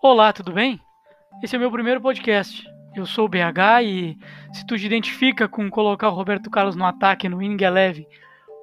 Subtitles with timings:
[0.00, 0.80] Olá, tudo bem?
[1.42, 2.64] Esse é meu primeiro podcast.
[2.94, 4.16] Eu sou o BH e
[4.52, 8.06] se tu te identifica com colocar o Roberto Carlos no ataque no Inning Eleven,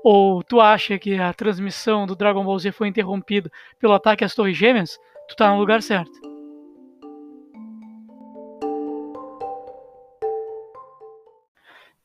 [0.01, 4.33] ou tu acha que a transmissão do Dragon Ball Z foi interrompida pelo ataque às
[4.33, 4.97] Torres Gêmeas,
[5.27, 6.17] tu tá no lugar certo.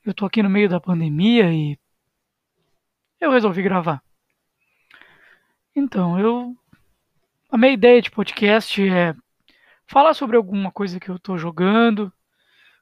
[0.05, 1.79] Eu tô aqui no meio da pandemia e
[3.21, 4.03] eu resolvi gravar.
[5.77, 6.57] Então, eu
[7.51, 9.15] a minha ideia de podcast é
[9.87, 12.13] falar sobre alguma coisa que eu estou jogando,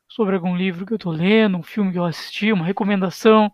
[0.06, 3.50] sobre algum livro que eu estou lendo, um filme que eu assisti, uma recomendação.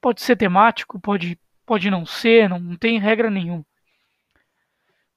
[0.00, 3.66] Pode ser temático, pode, pode não ser, não, não tem regra nenhuma.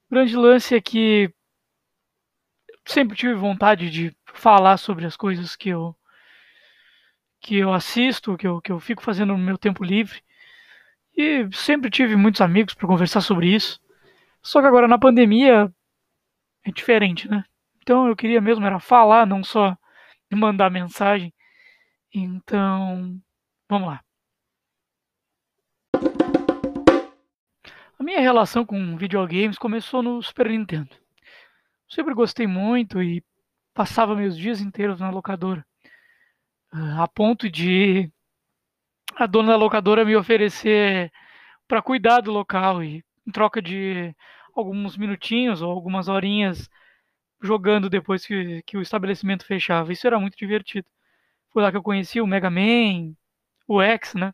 [0.09, 1.31] O grande lance é que
[2.85, 5.95] sempre tive vontade de falar sobre as coisas que eu
[7.39, 10.21] que eu assisto, que eu, que eu fico fazendo no meu tempo livre.
[11.15, 13.82] E sempre tive muitos amigos para conversar sobre isso.
[14.43, 15.73] Só que agora na pandemia
[16.65, 17.45] é diferente, né?
[17.81, 19.77] Então eu queria mesmo era falar, não só
[20.31, 21.33] mandar mensagem.
[22.13, 23.19] Então,
[23.69, 24.03] vamos lá.
[27.97, 30.89] A minha relação com videogames começou no Super Nintendo.
[31.87, 33.23] Sempre gostei muito e
[33.73, 35.65] passava meus dias inteiros na locadora.
[36.71, 38.11] A ponto de
[39.15, 41.11] a dona da locadora me oferecer
[41.67, 44.13] para cuidar do local e em troca de
[44.55, 46.69] alguns minutinhos ou algumas horinhas
[47.41, 49.91] jogando depois que, que o estabelecimento fechava.
[49.91, 50.87] Isso era muito divertido.
[51.51, 53.13] Foi lá que eu conheci o Mega Man,
[53.67, 54.33] o X, né?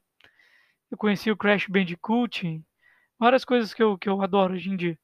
[0.91, 2.61] Eu conheci o Crash Bandicoot,
[3.17, 4.97] várias coisas que eu, que eu adoro hoje em dia.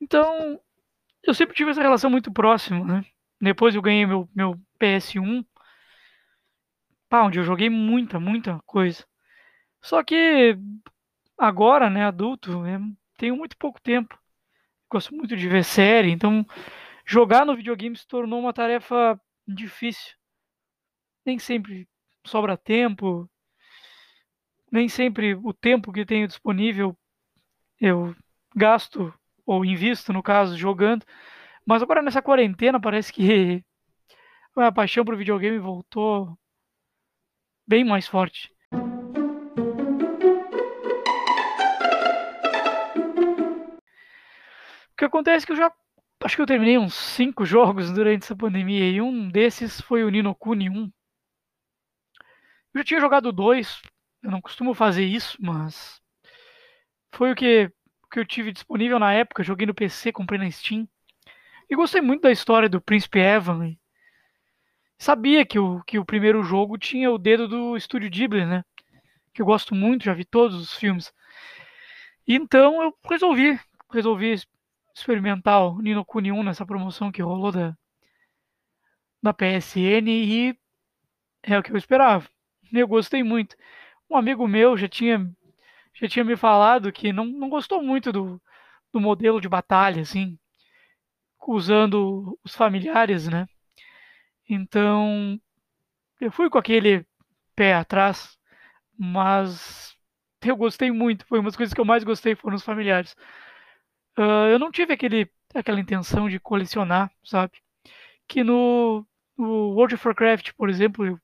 [0.00, 0.60] Então,
[1.22, 3.04] eu sempre tive essa relação muito próxima, né?
[3.40, 5.44] Depois eu ganhei meu, meu PS1,
[7.08, 9.04] pá, onde eu joguei muita, muita coisa.
[9.82, 10.58] Só que
[11.36, 12.66] agora, né, adulto, eu
[13.18, 14.18] tenho muito pouco tempo.
[14.90, 16.46] Gosto muito de ver série, então
[17.04, 20.16] jogar no videogame se tornou uma tarefa difícil.
[21.26, 21.86] Nem sempre
[22.24, 23.28] sobra tempo,
[24.72, 26.96] nem sempre o tempo que tenho disponível
[27.80, 28.14] eu
[28.56, 29.12] gasto
[29.44, 31.04] ou invisto, no caso, jogando.
[31.66, 33.62] Mas agora nessa quarentena parece que
[34.56, 36.38] a paixão por videogame voltou
[37.66, 38.50] bem mais forte.
[45.08, 45.72] Acontece que eu já.
[46.22, 50.10] Acho que eu terminei uns 5 jogos durante essa pandemia e um desses foi o
[50.10, 50.92] Nino Kuni 1.
[52.74, 53.80] Eu já tinha jogado dois,
[54.22, 56.00] eu não costumo fazer isso, mas
[57.12, 57.70] foi o que,
[58.10, 59.42] que eu tive disponível na época.
[59.42, 60.88] Joguei no PC, comprei na Steam.
[61.70, 63.76] E gostei muito da história do Príncipe Evan.
[64.98, 68.64] Sabia que o, que o primeiro jogo tinha o dedo do estúdio Ghibli, né?
[69.32, 71.12] Que eu gosto muito, já vi todos os filmes.
[72.26, 73.58] Então eu resolvi,
[73.90, 74.34] resolvi
[74.98, 77.76] experimentar o Nino Kuni 1 nessa promoção que rolou da,
[79.22, 80.58] da PSN e
[81.42, 82.28] é o que eu esperava.
[82.72, 83.56] Eu gostei muito.
[84.10, 85.30] Um amigo meu já tinha,
[85.94, 88.40] já tinha me falado que não, não gostou muito do,
[88.92, 90.38] do modelo de batalha, assim,
[91.46, 93.46] usando os familiares, né?
[94.48, 95.40] Então,
[96.20, 97.06] eu fui com aquele
[97.54, 98.38] pé atrás,
[98.98, 99.96] mas
[100.42, 101.26] eu gostei muito.
[101.26, 103.16] Foi uma das coisas que eu mais gostei foram os familiares.
[104.18, 107.52] Uh, eu não tive aquele, aquela intenção de colecionar, sabe?
[108.26, 109.06] Que no,
[109.36, 111.20] no World of Warcraft, por exemplo, eu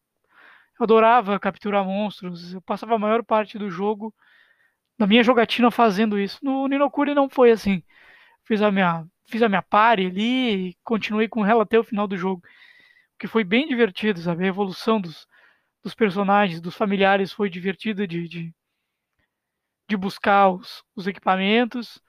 [0.79, 2.55] adorava capturar monstros.
[2.55, 4.15] Eu passava a maior parte do jogo
[4.97, 6.39] na minha jogatina fazendo isso.
[6.41, 7.83] No Ninokuri não foi assim.
[8.45, 12.07] Fiz a minha, fiz a minha party ali e continuei com ela até o final
[12.07, 12.43] do jogo.
[13.17, 14.45] O que foi bem divertido, sabe?
[14.45, 15.27] A evolução dos,
[15.83, 18.55] dos personagens, dos familiares foi divertida de, de,
[19.89, 22.01] de buscar os, os equipamentos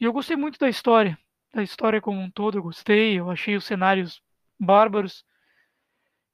[0.00, 1.18] e eu gostei muito da história,
[1.54, 4.22] da história como um todo, eu gostei, eu achei os cenários
[4.58, 5.24] bárbaros.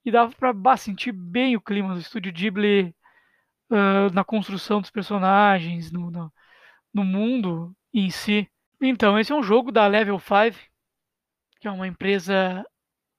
[0.05, 2.95] E dava para sentir bem o clima do estúdio Ghibli
[3.71, 6.33] uh, na construção dos personagens, no, no,
[6.93, 8.49] no mundo em si.
[8.81, 10.59] Então, esse é um jogo da Level 5,
[11.61, 12.65] que é uma empresa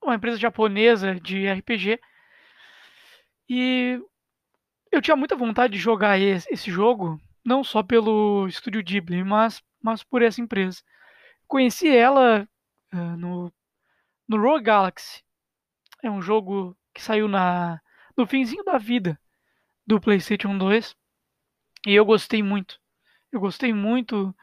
[0.02, 1.98] uma empresa japonesa de RPG.
[3.48, 4.00] E
[4.92, 9.62] eu tinha muita vontade de jogar esse, esse jogo não só pelo estúdio Ghibli, mas,
[9.80, 10.82] mas por essa empresa.
[11.46, 12.46] Conheci ela
[12.92, 13.52] uh, no,
[14.28, 15.22] no Rogue Galaxy.
[16.02, 17.80] É um jogo que saiu na,
[18.16, 19.18] no finzinho da vida
[19.86, 20.96] do PlayStation 2
[21.86, 22.80] e eu gostei muito.
[23.30, 24.34] Eu gostei muito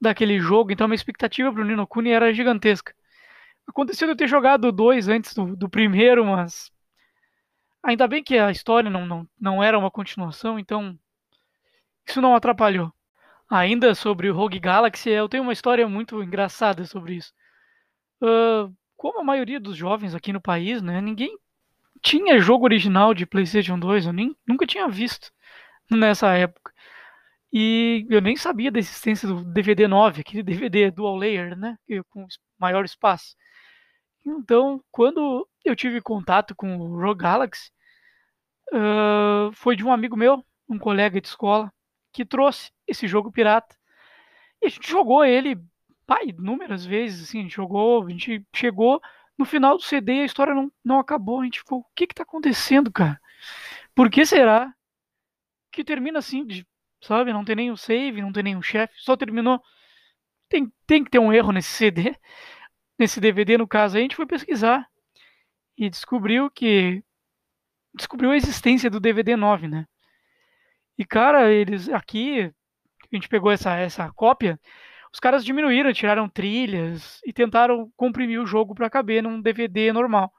[0.00, 2.94] daquele jogo, então minha expectativa para o Nino Kuni era gigantesca.
[3.66, 6.72] Aconteceu de eu ter jogado dois antes do, do primeiro, mas
[7.82, 10.98] ainda bem que a história não, não, não era uma continuação, então
[12.10, 12.92] isso não atrapalhou.
[13.50, 17.32] Ainda sobre o Rogue Galaxy, eu tenho uma história muito engraçada sobre isso.
[18.20, 21.38] Uh, como a maioria dos jovens aqui no país, né, ninguém
[22.02, 25.32] tinha jogo original de PlayStation 2, eu nem, nunca tinha visto
[25.90, 26.72] nessa época.
[27.52, 31.78] E eu nem sabia da existência do DVD 9, aquele DVD dual layer, né,
[32.10, 32.26] com
[32.58, 33.34] maior espaço.
[34.26, 37.70] Então, quando eu tive contato com o Rogue Galaxy,
[38.74, 41.72] uh, foi de um amigo meu, um colega de escola,
[42.18, 43.76] que trouxe esse jogo pirata.
[44.60, 45.56] E a gente jogou ele,
[46.04, 49.00] pai, inúmeras vezes, assim, a gente jogou, a gente chegou
[49.38, 51.40] no final do CD a história não, não acabou.
[51.40, 53.20] A gente ficou, o que que tá acontecendo, cara?
[53.94, 54.74] Por que será
[55.70, 56.66] que termina assim, de,
[57.00, 57.32] sabe?
[57.32, 59.62] Não tem o save, não tem o chefe, só terminou.
[60.48, 62.16] Tem, tem que ter um erro nesse CD,
[62.98, 63.96] nesse DVD, no caso.
[63.96, 64.88] Aí a gente foi pesquisar
[65.76, 67.00] e descobriu que
[67.94, 69.86] descobriu a existência do DVD 9, né?
[70.98, 72.52] E cara, eles aqui
[73.12, 74.60] a gente pegou essa essa cópia,
[75.12, 80.32] os caras diminuíram, tiraram trilhas e tentaram comprimir o jogo para caber num DVD normal.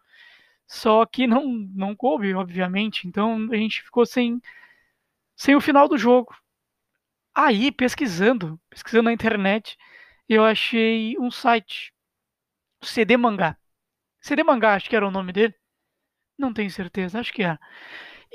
[0.68, 1.46] Só que não
[1.76, 3.08] não coube, obviamente.
[3.08, 4.42] Então a gente ficou sem
[5.36, 6.36] sem o final do jogo.
[7.34, 9.78] Aí, pesquisando, pesquisando na internet,
[10.28, 11.94] eu achei um site,
[12.84, 13.58] CD Mangá.
[14.22, 15.56] CD Mangá, acho que era o nome dele.
[16.38, 17.60] Não tenho certeza, acho que era.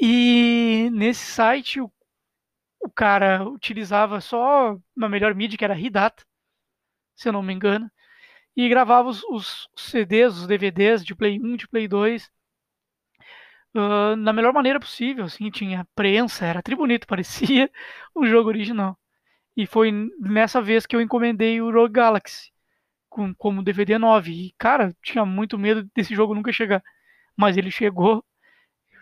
[0.01, 1.93] E nesse site o,
[2.85, 6.25] o cara utilizava só uma melhor mídia, que era Ridata,
[7.17, 7.91] se eu não me engano,
[8.57, 12.31] e gravava os, os CDs, os DVDs de Play 1, de Play 2,
[13.75, 15.25] uh, na melhor maneira possível.
[15.25, 17.71] Assim, tinha prensa, era tri bonito, parecia
[18.15, 18.99] um jogo original.
[19.57, 22.53] E foi nessa vez que eu encomendei o Rogue Galaxy
[23.09, 24.33] com, como DVD 9.
[24.33, 26.83] E, cara, tinha muito medo desse jogo nunca chegar.
[27.37, 28.25] Mas ele chegou,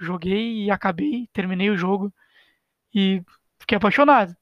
[0.00, 2.12] joguei e acabei, terminei o jogo
[2.94, 3.23] e
[3.62, 4.37] fiquei apaixonado.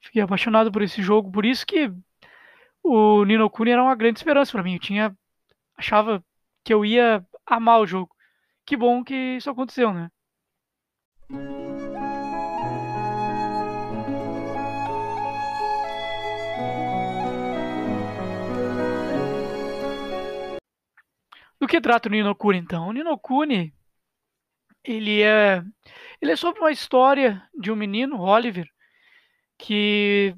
[0.00, 1.92] Fiquei apaixonado por esse jogo, por isso que
[2.82, 4.74] o Nino Kuni era uma grande esperança para mim.
[4.74, 5.16] Eu tinha
[5.76, 6.24] achava
[6.64, 8.14] que eu ia amar o jogo.
[8.64, 10.10] Que bom que isso aconteceu, né?
[21.58, 22.88] Do que trata o Nino Kuni, então?
[22.88, 23.74] O Nino Kuni,
[24.82, 25.62] ele é,
[26.20, 28.68] ele é sobre uma história de um menino, Oliver,
[29.58, 30.34] que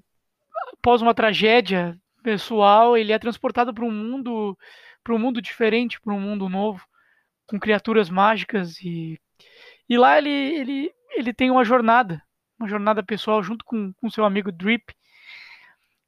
[0.74, 4.56] após uma tragédia pessoal, ele é transportado para um mundo,
[5.02, 6.84] para um mundo diferente, para um mundo novo,
[7.46, 9.20] com criaturas mágicas e
[9.88, 12.22] e lá ele ele ele tem uma jornada,
[12.58, 14.94] uma jornada pessoal junto com, com seu amigo Drip.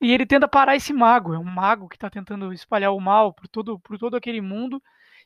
[0.00, 3.32] E ele tenta parar esse mago, é um mago que está tentando espalhar o mal
[3.32, 4.82] por todo, por todo aquele mundo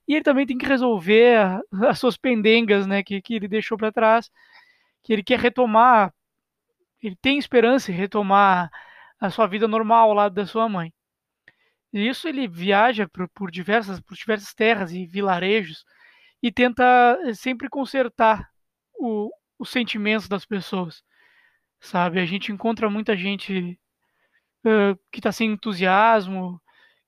[0.08, 3.92] e ele também tem que resolver as suas pendengas, né, que, que ele deixou para
[3.92, 4.30] trás,
[5.02, 6.12] que ele quer retomar,
[7.02, 8.70] ele tem esperança em retomar
[9.20, 10.92] a sua vida normal ao lado da sua mãe.
[11.92, 15.84] E isso ele viaja por, por diversas, por diversas terras e vilarejos
[16.42, 18.48] e tenta sempre consertar
[18.98, 21.02] o, os sentimentos das pessoas,
[21.80, 22.20] sabe?
[22.20, 23.78] A gente encontra muita gente
[24.64, 26.60] uh, que está sem entusiasmo,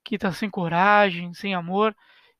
[0.03, 1.95] que está sem coragem, sem amor,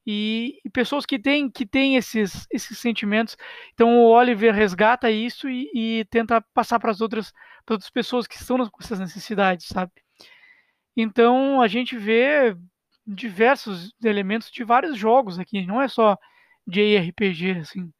[0.05, 3.37] e, e, pessoas que têm que têm esses esses sentimentos.
[3.73, 7.31] Então o Oliver resgata isso e, e tenta passar para as outras
[7.65, 9.91] para outras pessoas que estão com essas necessidades, sabe?
[10.95, 12.55] Então a gente vê
[13.05, 16.17] diversos elementos de vários jogos aqui, não é só
[16.67, 17.91] de RPG assim.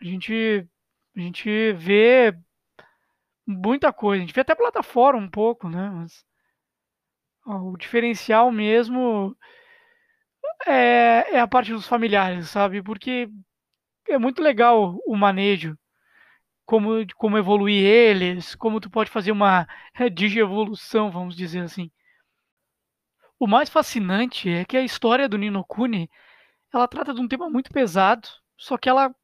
[0.00, 0.66] A gente
[1.16, 2.36] a gente vê
[3.46, 5.90] muita coisa, a gente vê até plataforma um pouco, né?
[5.90, 6.24] Mas
[7.46, 9.36] ó, o diferencial mesmo
[10.66, 12.82] é, é a parte dos familiares, sabe?
[12.82, 13.28] Porque
[14.08, 15.78] é muito legal o manejo,
[16.66, 19.66] como, como evoluir eles, como tu pode fazer uma
[20.14, 21.90] digievolução, vamos dizer assim.
[23.38, 26.10] O mais fascinante é que a história do Nino Kuni,
[26.72, 29.14] ela trata de um tema muito pesado, só que ela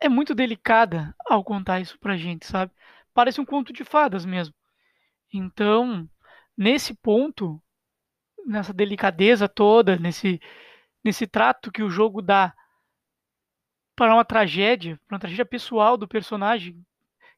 [0.00, 2.72] é muito delicada ao contar isso pra gente, sabe?
[3.14, 4.54] Parece um conto de fadas mesmo.
[5.32, 6.08] Então,
[6.56, 7.62] nesse ponto,
[8.48, 10.40] nessa delicadeza toda, nesse,
[11.04, 12.54] nesse trato que o jogo dá
[13.94, 16.84] para uma tragédia, para uma tragédia pessoal do personagem,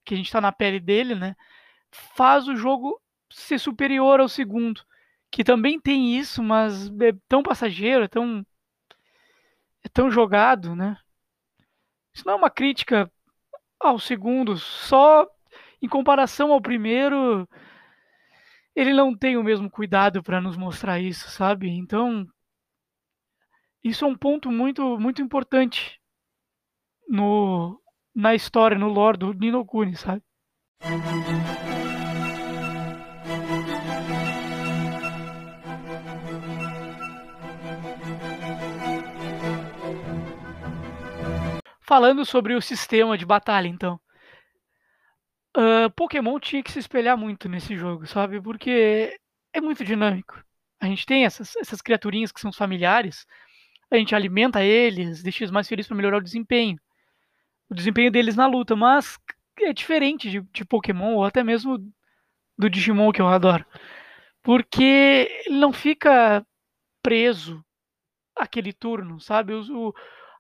[0.05, 1.35] que a gente está na pele dele, né?
[1.91, 3.01] Faz o jogo
[3.31, 4.83] ser superior ao segundo,
[5.31, 8.47] que também tem isso, mas é tão passageiro, é tão
[9.83, 10.97] é tão jogado, né?
[12.13, 13.11] Isso não é uma crítica
[13.79, 15.27] ao segundo, só
[15.81, 17.49] em comparação ao primeiro,
[18.81, 21.69] ele não tem o mesmo cuidado para nos mostrar isso, sabe?
[21.69, 22.27] Então,
[23.85, 26.01] isso é um ponto muito, muito importante
[27.07, 27.79] no,
[28.15, 30.23] na história, no lore do Nino Kuni, sabe?
[41.83, 44.01] Falando sobre o sistema de batalha, então.
[45.57, 48.41] Uh, Pokémon tinha que se espelhar muito nesse jogo, sabe?
[48.41, 49.19] Porque
[49.53, 50.43] é muito dinâmico.
[50.81, 53.27] A gente tem essas, essas criaturinhas que são familiares,
[53.91, 56.79] a gente alimenta eles, deixa eles mais felizes para melhorar o desempenho.
[57.69, 59.19] O desempenho deles na luta, mas
[59.61, 61.79] é diferente de, de Pokémon ou até mesmo
[62.57, 63.67] do Digimon que eu adoro.
[64.43, 66.47] Porque ele não fica
[67.03, 67.65] preso
[68.37, 69.53] aquele turno, sabe?
[69.53, 69.95] o,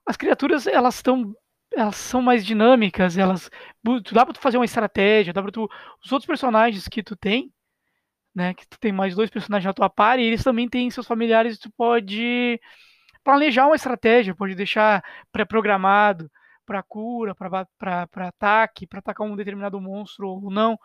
[0.07, 1.35] as criaturas, elas estão
[1.73, 3.50] elas são mais dinâmicas, elas
[4.12, 5.69] dá para tu fazer uma estratégia, dá para tu
[6.05, 7.53] os outros personagens que tu tem,
[8.35, 11.59] né, que tu tem mais dois personagens na tua party, eles também têm seus familiares,
[11.59, 12.61] tu pode
[13.25, 16.31] planejar uma estratégia, pode deixar pré-programado
[16.67, 20.79] para cura, para ataque, para atacar um determinado monstro ou não.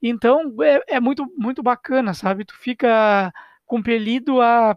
[0.00, 2.44] Então é, é muito muito bacana, sabe?
[2.44, 3.32] Tu fica
[3.66, 4.76] compelido a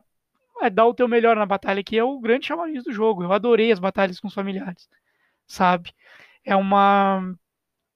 [0.61, 3.23] é dar o teu melhor na batalha, que é o grande chamariz do jogo.
[3.23, 4.89] Eu adorei as batalhas com os familiares,
[5.49, 5.93] sabe?
[6.45, 7.35] É uma.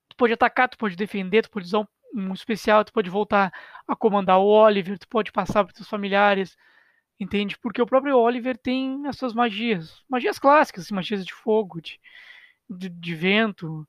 [0.10, 3.54] Tu pode atacar, tu pode defender, tu pode usar um, especial, tu pode voltar
[3.88, 6.58] a comandar o Oliver, tu pode passar para teus familiares,
[7.20, 7.58] entende?
[7.60, 12.00] Porque o próprio Oliver tem as suas magias, magias clássicas, assim, magias de fogo, de,
[12.70, 13.88] de, de vento.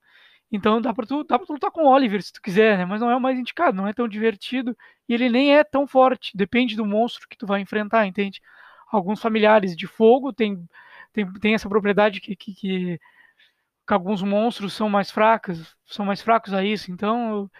[0.52, 2.84] Então dá pra, tu, dá pra tu lutar com o Oliver se tu quiser, né?
[2.86, 4.76] Mas não é o mais indicado, não é tão divertido
[5.08, 6.36] e ele nem é tão forte.
[6.36, 8.40] Depende do monstro que tu vai enfrentar, entende?
[8.96, 10.68] alguns familiares de fogo têm
[11.12, 13.00] tem, tem essa propriedade que, que, que,
[13.86, 16.90] que, alguns monstros são mais fracos, são mais fracos a isso.
[16.90, 17.50] Então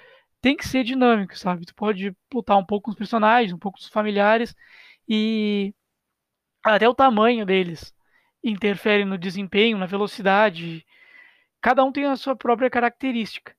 [0.40, 1.66] tem que ser dinâmico, sabe?
[1.66, 4.54] Tu pode lutar um pouco com os personagens, um pouco com os familiares
[5.08, 5.74] e
[6.64, 7.94] até o tamanho deles
[8.42, 10.84] interfere no desempenho, na velocidade.
[11.60, 13.56] Cada um tem a sua própria característica,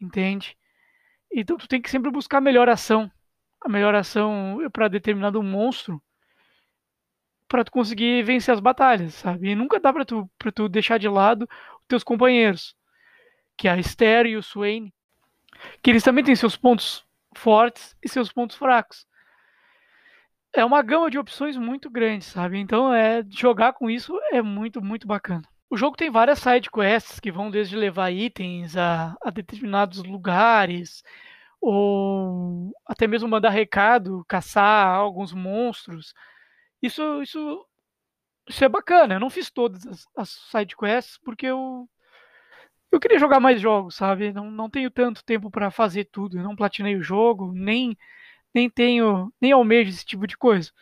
[0.00, 0.56] entende?
[1.32, 3.10] Então tu tem que sempre buscar a melhor ação,
[3.60, 6.02] a melhor ação para determinado monstro
[7.48, 9.50] para tu conseguir vencer as batalhas, sabe?
[9.50, 11.48] E nunca dá para tu, tu deixar de lado
[11.80, 12.76] os teus companheiros,
[13.56, 14.92] que é a Esther e o Swain,
[15.82, 19.06] que eles também têm seus pontos fortes e seus pontos fracos.
[20.52, 22.58] É uma gama de opções muito grande, sabe?
[22.58, 25.42] Então é jogar com isso é muito, muito bacana.
[25.70, 31.02] O jogo tem várias side quests que vão desde levar itens a, a determinados lugares,
[31.60, 36.14] ou até mesmo mandar recado, caçar alguns monstros.
[36.82, 37.66] Isso, isso,
[38.48, 39.14] isso é bacana.
[39.14, 41.88] Eu não fiz todas as, as side quests porque eu
[42.90, 44.32] eu queria jogar mais jogos, sabe?
[44.32, 46.38] Não, não tenho tanto tempo para fazer tudo.
[46.38, 47.96] Eu não platinei o jogo, nem
[48.54, 50.72] nem tenho nem almejo esse tipo de coisa.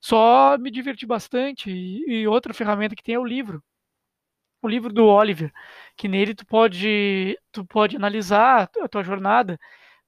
[0.00, 3.62] Só me diverti bastante e, e outra ferramenta que tem é o livro.
[4.62, 5.52] O livro do Oliver,
[5.96, 9.58] que nele tu pode tu pode analisar a tua jornada,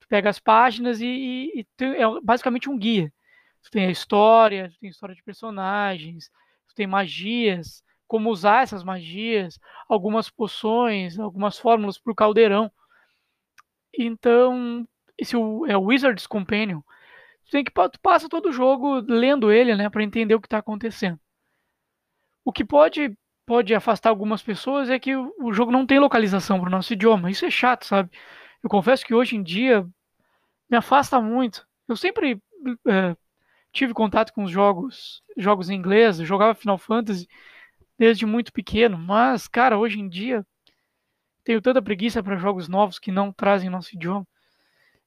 [0.01, 3.13] tu pega as páginas e, e, e é basicamente um guia.
[3.63, 6.31] Tu tem a história, tu tem a história de personagens,
[6.69, 12.71] tu tem magias, como usar essas magias, algumas poções, algumas fórmulas para o caldeirão.
[13.97, 14.87] Então,
[15.19, 15.39] esse é
[15.77, 16.81] o Wizard's Companion.
[17.47, 20.59] Tu tem que passa todo o jogo lendo ele, né, para entender o que está
[20.59, 21.19] acontecendo.
[22.45, 26.61] O que pode pode afastar algumas pessoas é que o, o jogo não tem localização
[26.61, 27.31] para o nosso idioma.
[27.31, 28.09] Isso é chato, sabe?
[28.63, 29.83] Eu confesso que hoje em dia
[30.71, 31.67] me afasta muito.
[31.89, 32.41] Eu sempre
[32.87, 33.17] é,
[33.73, 37.29] tive contato com os jogos, jogos em inglês, jogava Final Fantasy
[37.99, 40.47] desde muito pequeno, mas, cara, hoje em dia
[41.45, 44.27] tenho tanta preguiça para jogos novos que não trazem nosso idioma.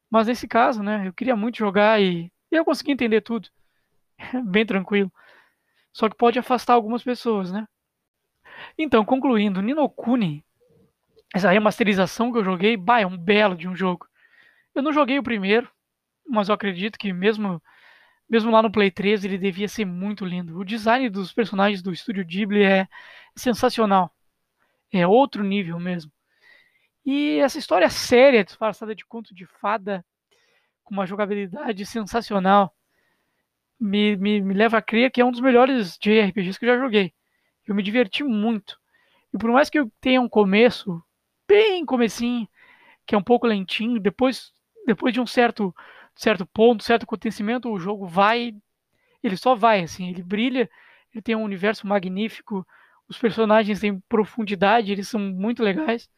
[0.09, 3.49] Mas nesse caso, né, eu queria muito jogar e, eu consegui entender tudo.
[4.45, 5.11] Bem tranquilo.
[5.91, 7.67] Só que pode afastar algumas pessoas, né?
[8.77, 10.43] Então, concluindo, Nino Kuni,
[11.33, 14.07] essa remasterização que eu joguei, bah, é um belo de um jogo.
[14.75, 15.69] Eu não joguei o primeiro,
[16.27, 17.61] mas eu acredito que mesmo
[18.33, 20.57] mesmo lá no Play 3, ele devia ser muito lindo.
[20.57, 22.87] O design dos personagens do estúdio Ghibli é
[23.35, 24.11] sensacional.
[24.91, 26.11] É outro nível mesmo.
[27.05, 30.03] E essa história séria, disfarçada de conto de fada,
[30.83, 32.75] com uma jogabilidade sensacional,
[33.79, 36.79] me, me, me leva a crer que é um dos melhores JRPGs que eu já
[36.79, 37.13] joguei.
[37.67, 38.79] Eu me diverti muito.
[39.31, 41.03] E por mais que eu tenha um começo,
[41.47, 42.49] bem comecinho,
[43.05, 44.51] que é um pouco lentinho, depois,
[44.87, 45.71] depois de um certo
[46.15, 48.53] certo ponto, certo acontecimento, o jogo vai,
[49.21, 50.69] ele só vai, assim, ele brilha,
[51.13, 52.65] ele tem um universo magnífico,
[53.07, 56.09] os personagens têm profundidade, eles são muito legais,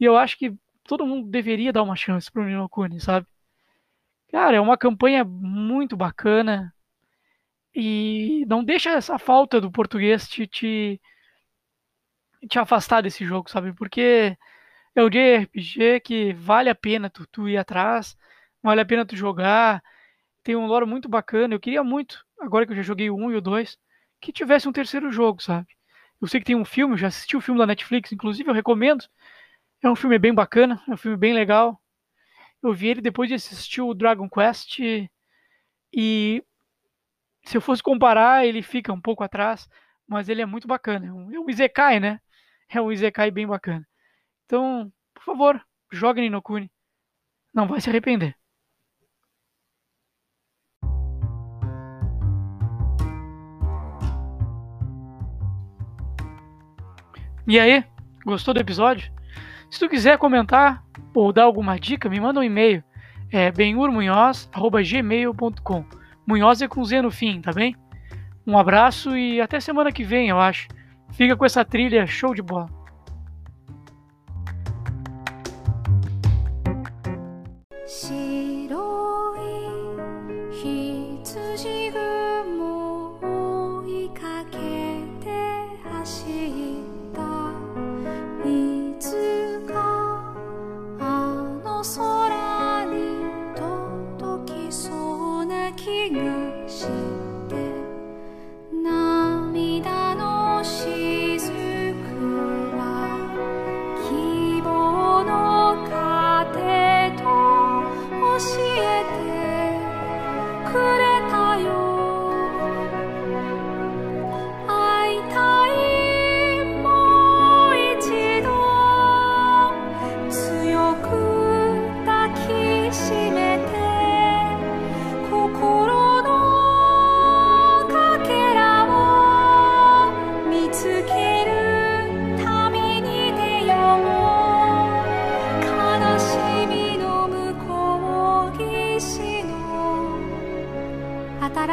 [0.00, 3.26] e eu acho que todo mundo deveria dar uma chance pro Nino Kuni, sabe?
[4.30, 6.74] Cara, é uma campanha muito bacana,
[7.74, 11.00] e não deixa essa falta do português te, te,
[12.48, 13.72] te afastar desse jogo, sabe?
[13.72, 14.36] Porque
[14.94, 18.16] é o JRPG que vale a pena tu, tu ir atrás,
[18.64, 19.82] vale a pena tu jogar.
[20.42, 21.54] Tem um lore muito bacana.
[21.54, 23.78] Eu queria muito, agora que eu já joguei o 1 e o 2,
[24.20, 25.68] que tivesse um terceiro jogo, sabe?
[26.20, 29.04] Eu sei que tem um filme, já assisti o filme da Netflix, inclusive eu recomendo.
[29.82, 31.80] É um filme bem bacana, é um filme bem legal.
[32.62, 34.78] Eu vi ele depois de assistir o Dragon Quest
[35.92, 36.42] e
[37.44, 39.68] se eu fosse comparar, ele fica um pouco atrás,
[40.08, 41.06] mas ele é muito bacana.
[41.06, 42.20] É um, é Izekai, né?
[42.70, 43.86] É um Izekai bem bacana.
[44.46, 46.70] Então, por favor, jogue Ninokuni.
[47.52, 48.34] Não vai se arrepender.
[57.46, 57.84] E aí,
[58.24, 59.12] gostou do episódio?
[59.70, 60.82] Se tu quiser comentar
[61.12, 62.82] ou dar alguma dica, me manda um e-mail.
[63.30, 65.84] É benhurmunhoz.gmail.com
[66.26, 67.76] Munhoz é com Z no fim, tá bem?
[68.46, 70.68] Um abraço e até semana que vem, eu acho.
[71.12, 72.70] Fica com essa trilha show de bola.
[95.84, 96.23] king.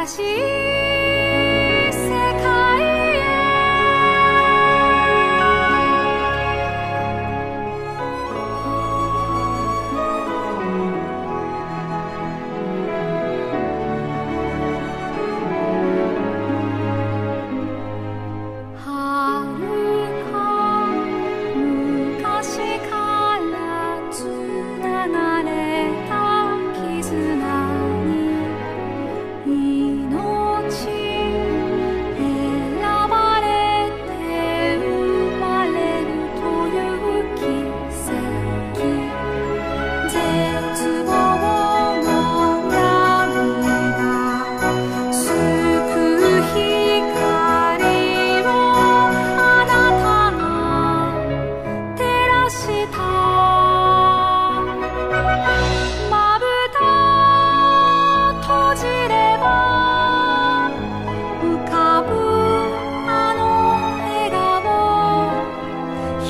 [0.06, 0.71] 心。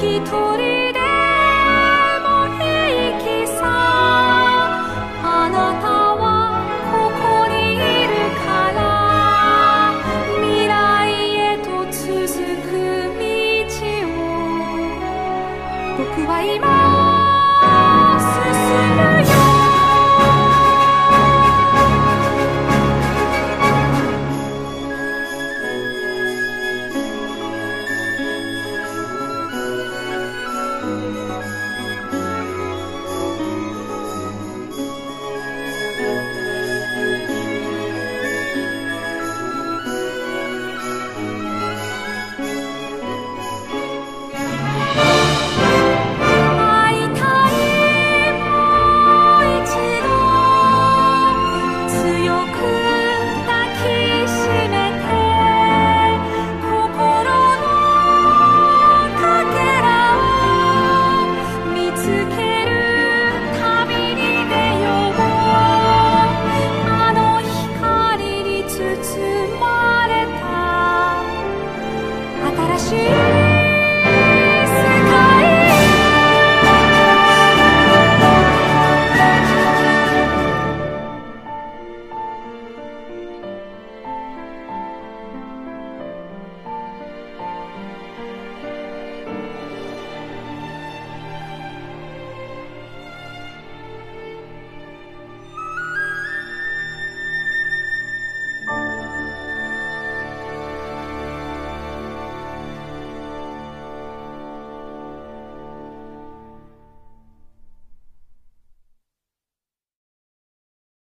[0.03, 0.19] 一
[0.57, 0.72] 人